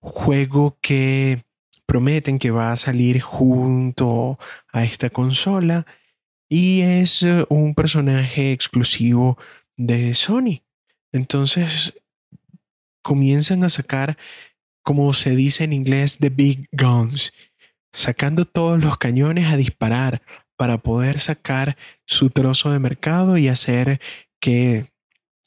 [0.00, 1.42] juego que
[1.86, 4.38] prometen que va a salir junto
[4.72, 5.86] a esta consola
[6.48, 9.38] y es eh, un personaje exclusivo
[9.76, 10.62] de Sony.
[11.12, 11.94] Entonces
[13.02, 14.18] comienzan a sacar,
[14.82, 17.32] como se dice en inglés, the big guns,
[17.92, 20.22] sacando todos los cañones a disparar
[20.56, 21.76] para poder sacar
[22.06, 24.00] su trozo de mercado y hacer
[24.40, 24.86] que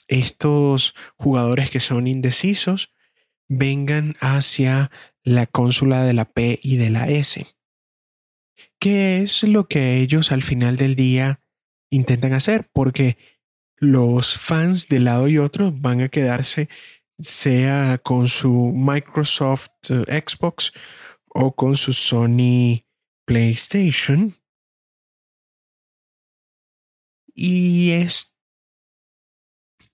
[0.08, 2.94] estos jugadores que son indecisos
[3.48, 4.92] vengan hacia
[5.24, 7.46] la consola de la P y de la S.
[8.80, 11.42] ¿Qué es lo que ellos al final del día
[11.92, 13.18] intentan hacer, porque
[13.78, 16.70] los fans de lado y otro van a quedarse
[17.22, 20.72] sea con su Microsoft eh, Xbox
[21.28, 22.84] o con su Sony
[23.26, 24.36] PlayStation.
[27.34, 28.38] Y es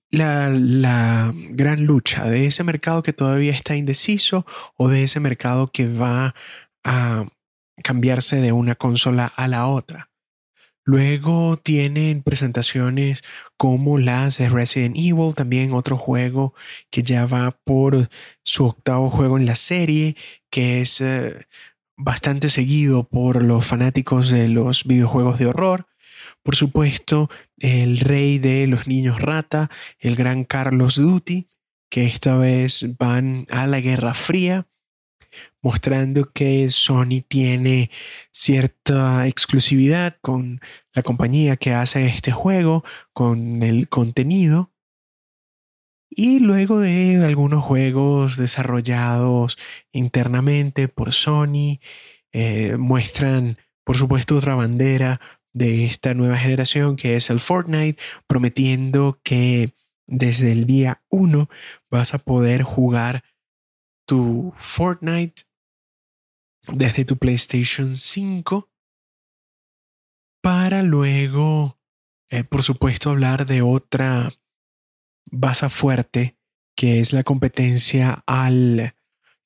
[0.09, 5.71] la, la, gran lucha de ese mercado que todavía está indeciso o de ese mercado
[5.71, 6.33] que va
[6.83, 7.25] a
[7.83, 10.09] cambiarse de una consola a la otra.
[10.87, 13.21] Luego tienen presentaciones
[13.57, 16.53] como las de Resident Evil, también otro juego
[16.89, 18.07] que ya va por
[18.41, 20.15] su octavo juego en la serie,
[20.49, 21.45] que es eh,
[21.97, 25.87] bastante seguido por los fanáticos de los videojuegos de horror.
[26.41, 27.29] Por supuesto,
[27.59, 29.69] el rey de los niños rata,
[29.99, 31.49] el gran Carlos Duty,
[31.89, 34.67] que esta vez van a la Guerra Fría
[35.61, 37.91] mostrando que Sony tiene
[38.31, 40.61] cierta exclusividad con
[40.93, 42.83] la compañía que hace este juego,
[43.13, 44.71] con el contenido.
[46.09, 49.57] Y luego de algunos juegos desarrollados
[49.91, 51.79] internamente por Sony,
[52.31, 55.19] eh, muestran, por supuesto, otra bandera
[55.53, 59.73] de esta nueva generación que es el Fortnite, prometiendo que
[60.07, 61.49] desde el día 1
[61.89, 63.23] vas a poder jugar
[64.07, 65.43] tu Fortnite
[66.69, 68.69] desde tu PlayStation 5
[70.41, 71.77] para luego,
[72.29, 74.31] eh, por supuesto, hablar de otra
[75.25, 76.37] base fuerte
[76.75, 78.95] que es la competencia al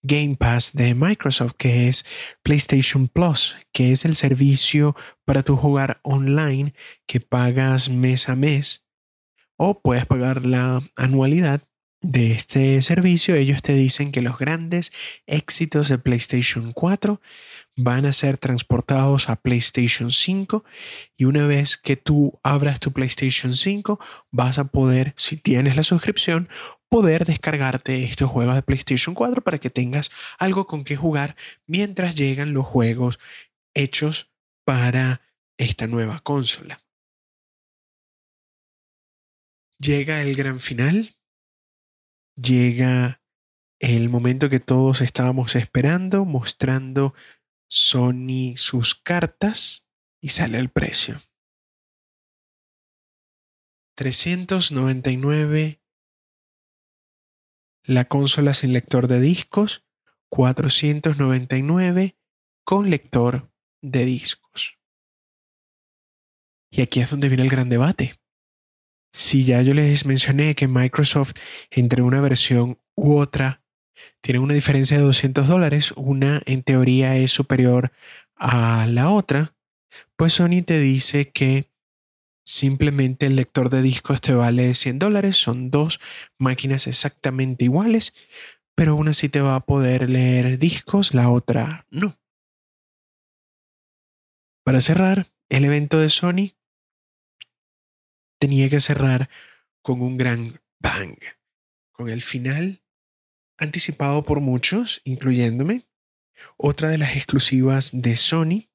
[0.04, 2.06] Game Pass de Microsoft, que es
[2.44, 4.96] PlayStation Plus, que es el servicio
[5.26, 6.74] para tu jugar online
[7.08, 8.86] que pagas mes a mes
[9.58, 11.68] o puedes pagar la anualidad
[12.02, 14.92] de este servicio, ellos te dicen que los grandes
[15.28, 17.22] éxitos de PlayStation 4
[17.78, 20.64] van a ser transportados a PlayStation 5
[21.16, 24.00] y una vez que tú abras tu PlayStation 5
[24.32, 26.50] vas a poder, si tienes la suscripción,
[26.90, 31.36] poder descargarte estos juegos de PlayStation 4 para que tengas algo con que jugar
[31.68, 33.20] mientras llegan los juegos
[33.74, 34.32] hechos
[34.66, 35.22] para
[35.58, 36.82] esta nueva consola.
[39.80, 41.16] Llega el gran final,
[42.42, 43.22] llega
[43.80, 47.14] el momento que todos estábamos esperando, mostrando
[47.68, 49.86] Sony sus cartas
[50.22, 51.22] y sale el precio.
[53.96, 55.82] 399
[57.84, 59.84] la consola sin lector de discos,
[60.30, 62.16] 499
[62.64, 64.78] con lector de discos.
[66.70, 68.21] Y aquí es donde viene el gran debate.
[69.14, 71.34] Si ya yo les mencioné que Microsoft
[71.70, 73.62] entre una versión u otra
[74.22, 77.92] tiene una diferencia de 200 dólares, una en teoría es superior
[78.36, 79.56] a la otra,
[80.16, 81.70] pues Sony te dice que
[82.46, 86.00] simplemente el lector de discos te vale 100 dólares, son dos
[86.38, 88.14] máquinas exactamente iguales,
[88.76, 92.18] pero una sí te va a poder leer discos, la otra no.
[94.64, 96.54] Para cerrar el evento de Sony,
[98.42, 99.30] tenía que cerrar
[99.84, 101.16] con un gran bang,
[101.92, 102.84] con el final
[103.60, 105.88] anticipado por muchos, incluyéndome,
[106.58, 108.72] otra de las exclusivas de Sony,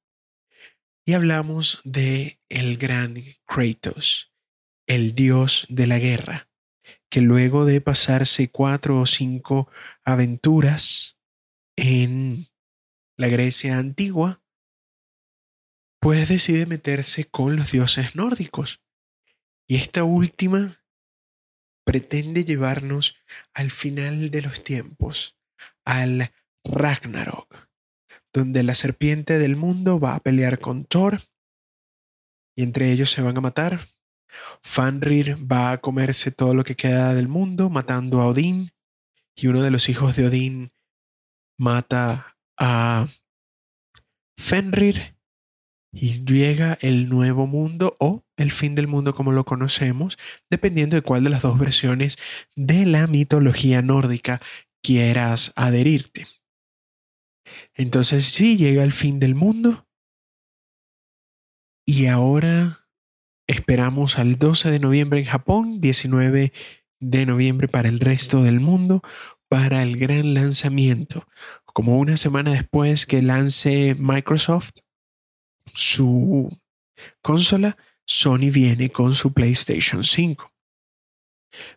[1.05, 4.33] y hablamos de el gran Kratos,
[4.87, 6.49] el dios de la guerra,
[7.09, 9.69] que luego de pasarse cuatro o cinco
[10.05, 11.17] aventuras
[11.75, 12.47] en
[13.17, 14.41] la Grecia antigua,
[15.99, 18.81] pues decide meterse con los dioses nórdicos
[19.67, 20.81] y esta última
[21.85, 23.15] pretende llevarnos
[23.53, 25.37] al final de los tiempos,
[25.85, 26.31] al
[26.63, 27.69] Ragnarok,
[28.33, 31.21] donde la serpiente del mundo va a pelear con Thor
[32.55, 33.87] y entre ellos se van a matar.
[34.61, 38.71] Fanrir va a comerse todo lo que queda del mundo, matando a Odín,
[39.35, 40.73] y uno de los hijos de Odín
[41.57, 43.07] mata a
[44.37, 45.15] Fenrir
[45.91, 50.17] y llega el nuevo mundo o el fin del mundo como lo conocemos,
[50.49, 52.17] dependiendo de cuál de las dos versiones
[52.55, 54.41] de la mitología nórdica
[54.81, 56.27] quieras adherirte.
[57.73, 59.87] Entonces sí, llega el fin del mundo
[61.85, 62.87] y ahora
[63.47, 66.51] esperamos al 12 de noviembre en Japón, 19
[66.99, 69.01] de noviembre para el resto del mundo,
[69.49, 71.27] para el gran lanzamiento.
[71.65, 74.71] Como una semana después que lance Microsoft
[75.73, 76.49] su
[77.21, 77.77] consola,
[78.07, 80.51] Sony viene con su PlayStation 5.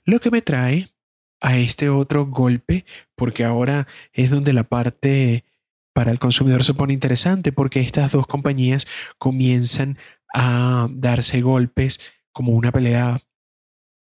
[0.05, 0.93] Lo que me trae
[1.41, 2.85] a este otro golpe,
[3.17, 5.45] porque ahora es donde la parte
[5.93, 8.87] para el consumidor se pone interesante, porque estas dos compañías
[9.19, 9.99] comienzan
[10.33, 12.01] a darse golpes
[12.33, 13.21] como una pelea,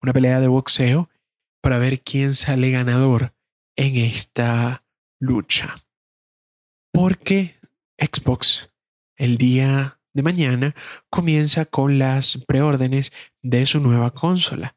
[0.02, 1.10] una pelea de boxeo
[1.62, 3.34] para ver quién sale ganador
[3.76, 4.84] en esta
[5.20, 5.84] lucha.
[6.92, 7.56] Porque
[7.98, 8.70] Xbox
[9.18, 10.76] el día de mañana
[11.10, 13.12] comienza con las preórdenes
[13.42, 14.76] de su nueva consola.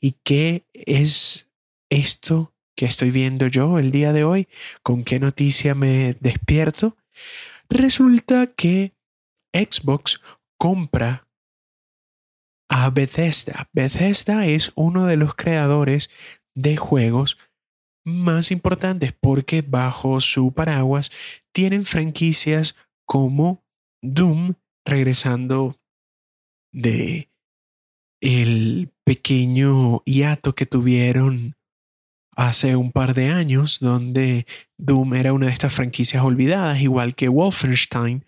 [0.00, 1.50] ¿Y qué es
[1.90, 4.48] esto que estoy viendo yo el día de hoy?
[4.82, 6.96] ¿Con qué noticia me despierto?
[7.68, 8.94] Resulta que
[9.52, 10.20] Xbox
[10.56, 11.28] compra
[12.68, 13.68] a Bethesda.
[13.72, 16.10] Bethesda es uno de los creadores
[16.54, 17.38] de juegos
[18.04, 21.10] más importantes porque bajo su paraguas
[21.52, 22.74] tienen franquicias
[23.06, 23.64] como
[24.02, 24.54] Doom,
[24.88, 25.78] regresando
[26.72, 27.30] de
[28.20, 31.56] el pequeño hiato que tuvieron
[32.36, 37.28] hace un par de años, donde Doom era una de estas franquicias olvidadas, igual que
[37.28, 38.24] Wolfenstein,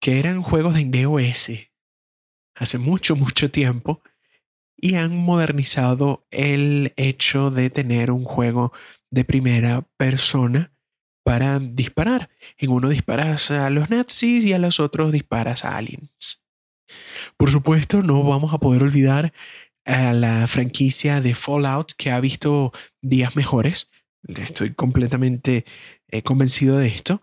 [0.00, 1.50] que eran juegos de DOS
[2.54, 4.02] hace mucho, mucho tiempo,
[4.76, 8.72] y han modernizado el hecho de tener un juego
[9.10, 10.69] de primera persona
[11.22, 12.30] para disparar.
[12.56, 16.42] En uno disparas a los nazis y a los otros disparas a aliens.
[17.36, 19.32] Por supuesto, no vamos a poder olvidar
[19.84, 23.90] a la franquicia de Fallout que ha visto días mejores.
[24.26, 25.64] Estoy completamente
[26.08, 27.22] eh, convencido de esto.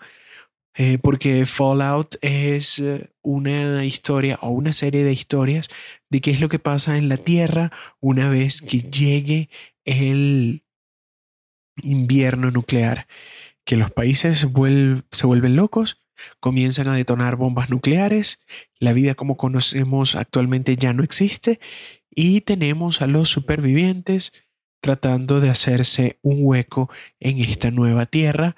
[0.80, 5.70] Eh, porque Fallout es eh, una historia o una serie de historias
[6.10, 9.50] de qué es lo que pasa en la Tierra una vez que llegue
[9.86, 10.64] el
[11.82, 13.08] invierno nuclear,
[13.68, 16.02] que los países se vuelven locos,
[16.40, 18.40] comienzan a detonar bombas nucleares,
[18.80, 21.60] la vida como conocemos actualmente ya no existe
[22.10, 24.32] y tenemos a los supervivientes
[24.82, 26.90] tratando de hacerse un hueco
[27.20, 28.56] en esta nueva Tierra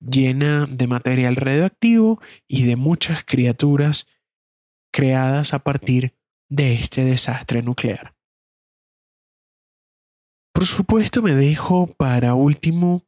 [0.00, 2.18] llena de material radioactivo
[2.48, 4.06] y de muchas criaturas
[4.90, 6.14] creadas a partir
[6.48, 8.16] de este desastre nuclear.
[10.54, 13.04] Por supuesto me dejo para último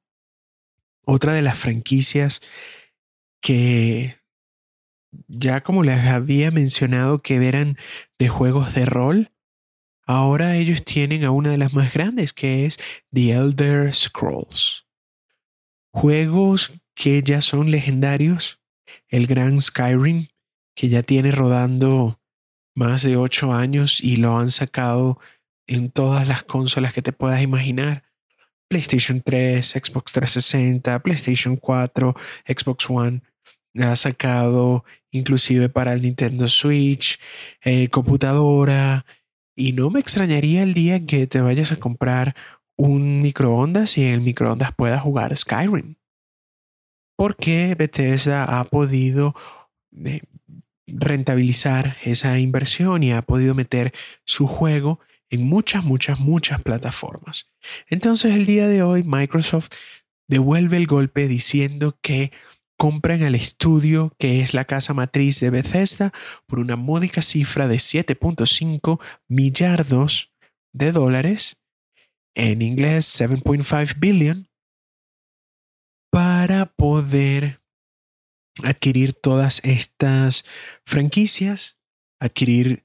[1.05, 2.41] otra de las franquicias
[3.41, 4.17] que
[5.29, 7.79] ya como les había mencionado que eran
[8.19, 9.33] de juegos de rol,
[10.07, 12.79] ahora ellos tienen a una de las más grandes que es
[13.13, 14.87] The Elder Scrolls.
[15.93, 18.61] Juegos que ya son legendarios.
[19.09, 20.29] El gran Skyrim,
[20.75, 22.21] que ya tiene rodando
[22.75, 25.19] más de ocho años y lo han sacado
[25.67, 28.04] en todas las consolas que te puedas imaginar.
[28.75, 32.15] PlayStation 3, Xbox 360, PlayStation 4,
[32.47, 33.23] Xbox One.
[33.79, 37.21] Ha sacado inclusive para el Nintendo Switch,
[37.63, 39.07] eh, computadora.
[39.57, 42.35] Y no me extrañaría el día que te vayas a comprar
[42.77, 45.95] un microondas y en el microondas puedas jugar Skyrim
[47.17, 49.37] porque Bethesda ha podido
[50.05, 50.23] eh,
[50.89, 53.93] rentabilizar esa inversión y ha podido meter
[54.25, 54.99] su juego
[55.31, 57.51] en muchas, muchas, muchas plataformas.
[57.89, 59.71] Entonces el día de hoy Microsoft
[60.29, 62.33] devuelve el golpe diciendo que
[62.77, 66.13] compran al estudio que es la casa matriz de Bethesda
[66.47, 70.33] por una módica cifra de 7.5 millardos
[70.73, 71.57] de dólares,
[72.35, 74.49] en inglés 7.5 billion,
[76.11, 77.61] para poder
[78.63, 80.45] adquirir todas estas
[80.85, 81.79] franquicias,
[82.21, 82.85] adquirir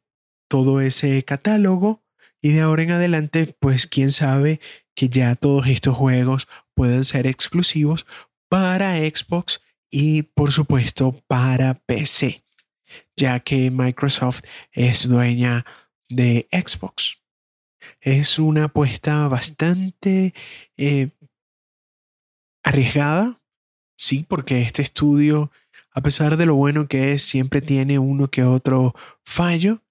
[0.50, 2.04] todo ese catálogo
[2.42, 4.60] y de ahora en adelante, pues quién sabe
[4.96, 8.06] que ya todos estos juegos pueden ser exclusivos
[8.50, 12.44] para Xbox y por supuesto para PC,
[13.16, 15.66] ya que Microsoft es dueña
[16.10, 17.18] de Xbox.
[18.02, 20.34] Es una apuesta bastante
[20.78, 21.10] eh,
[22.64, 23.42] arriesgada,
[23.98, 25.52] sí, porque este estudio,
[25.92, 29.82] a pesar de lo bueno que es, siempre tiene uno que otro fallo,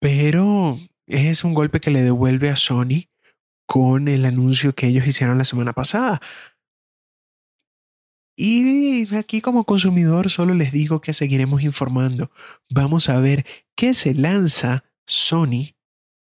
[0.00, 3.08] pero es un golpe que le devuelve a Sony
[3.66, 6.20] con el anuncio que ellos hicieron la semana pasada.
[8.36, 12.30] Y aquí como consumidor solo les digo que seguiremos informando.
[12.68, 15.74] Vamos a ver qué se lanza Sony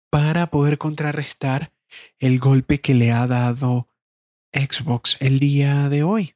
[0.09, 1.73] para poder contrarrestar
[2.19, 3.87] el golpe que le ha dado
[4.51, 6.35] Xbox el día de hoy.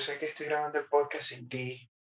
[0.00, 1.89] Sé que estoy grabando el podcast sin ti.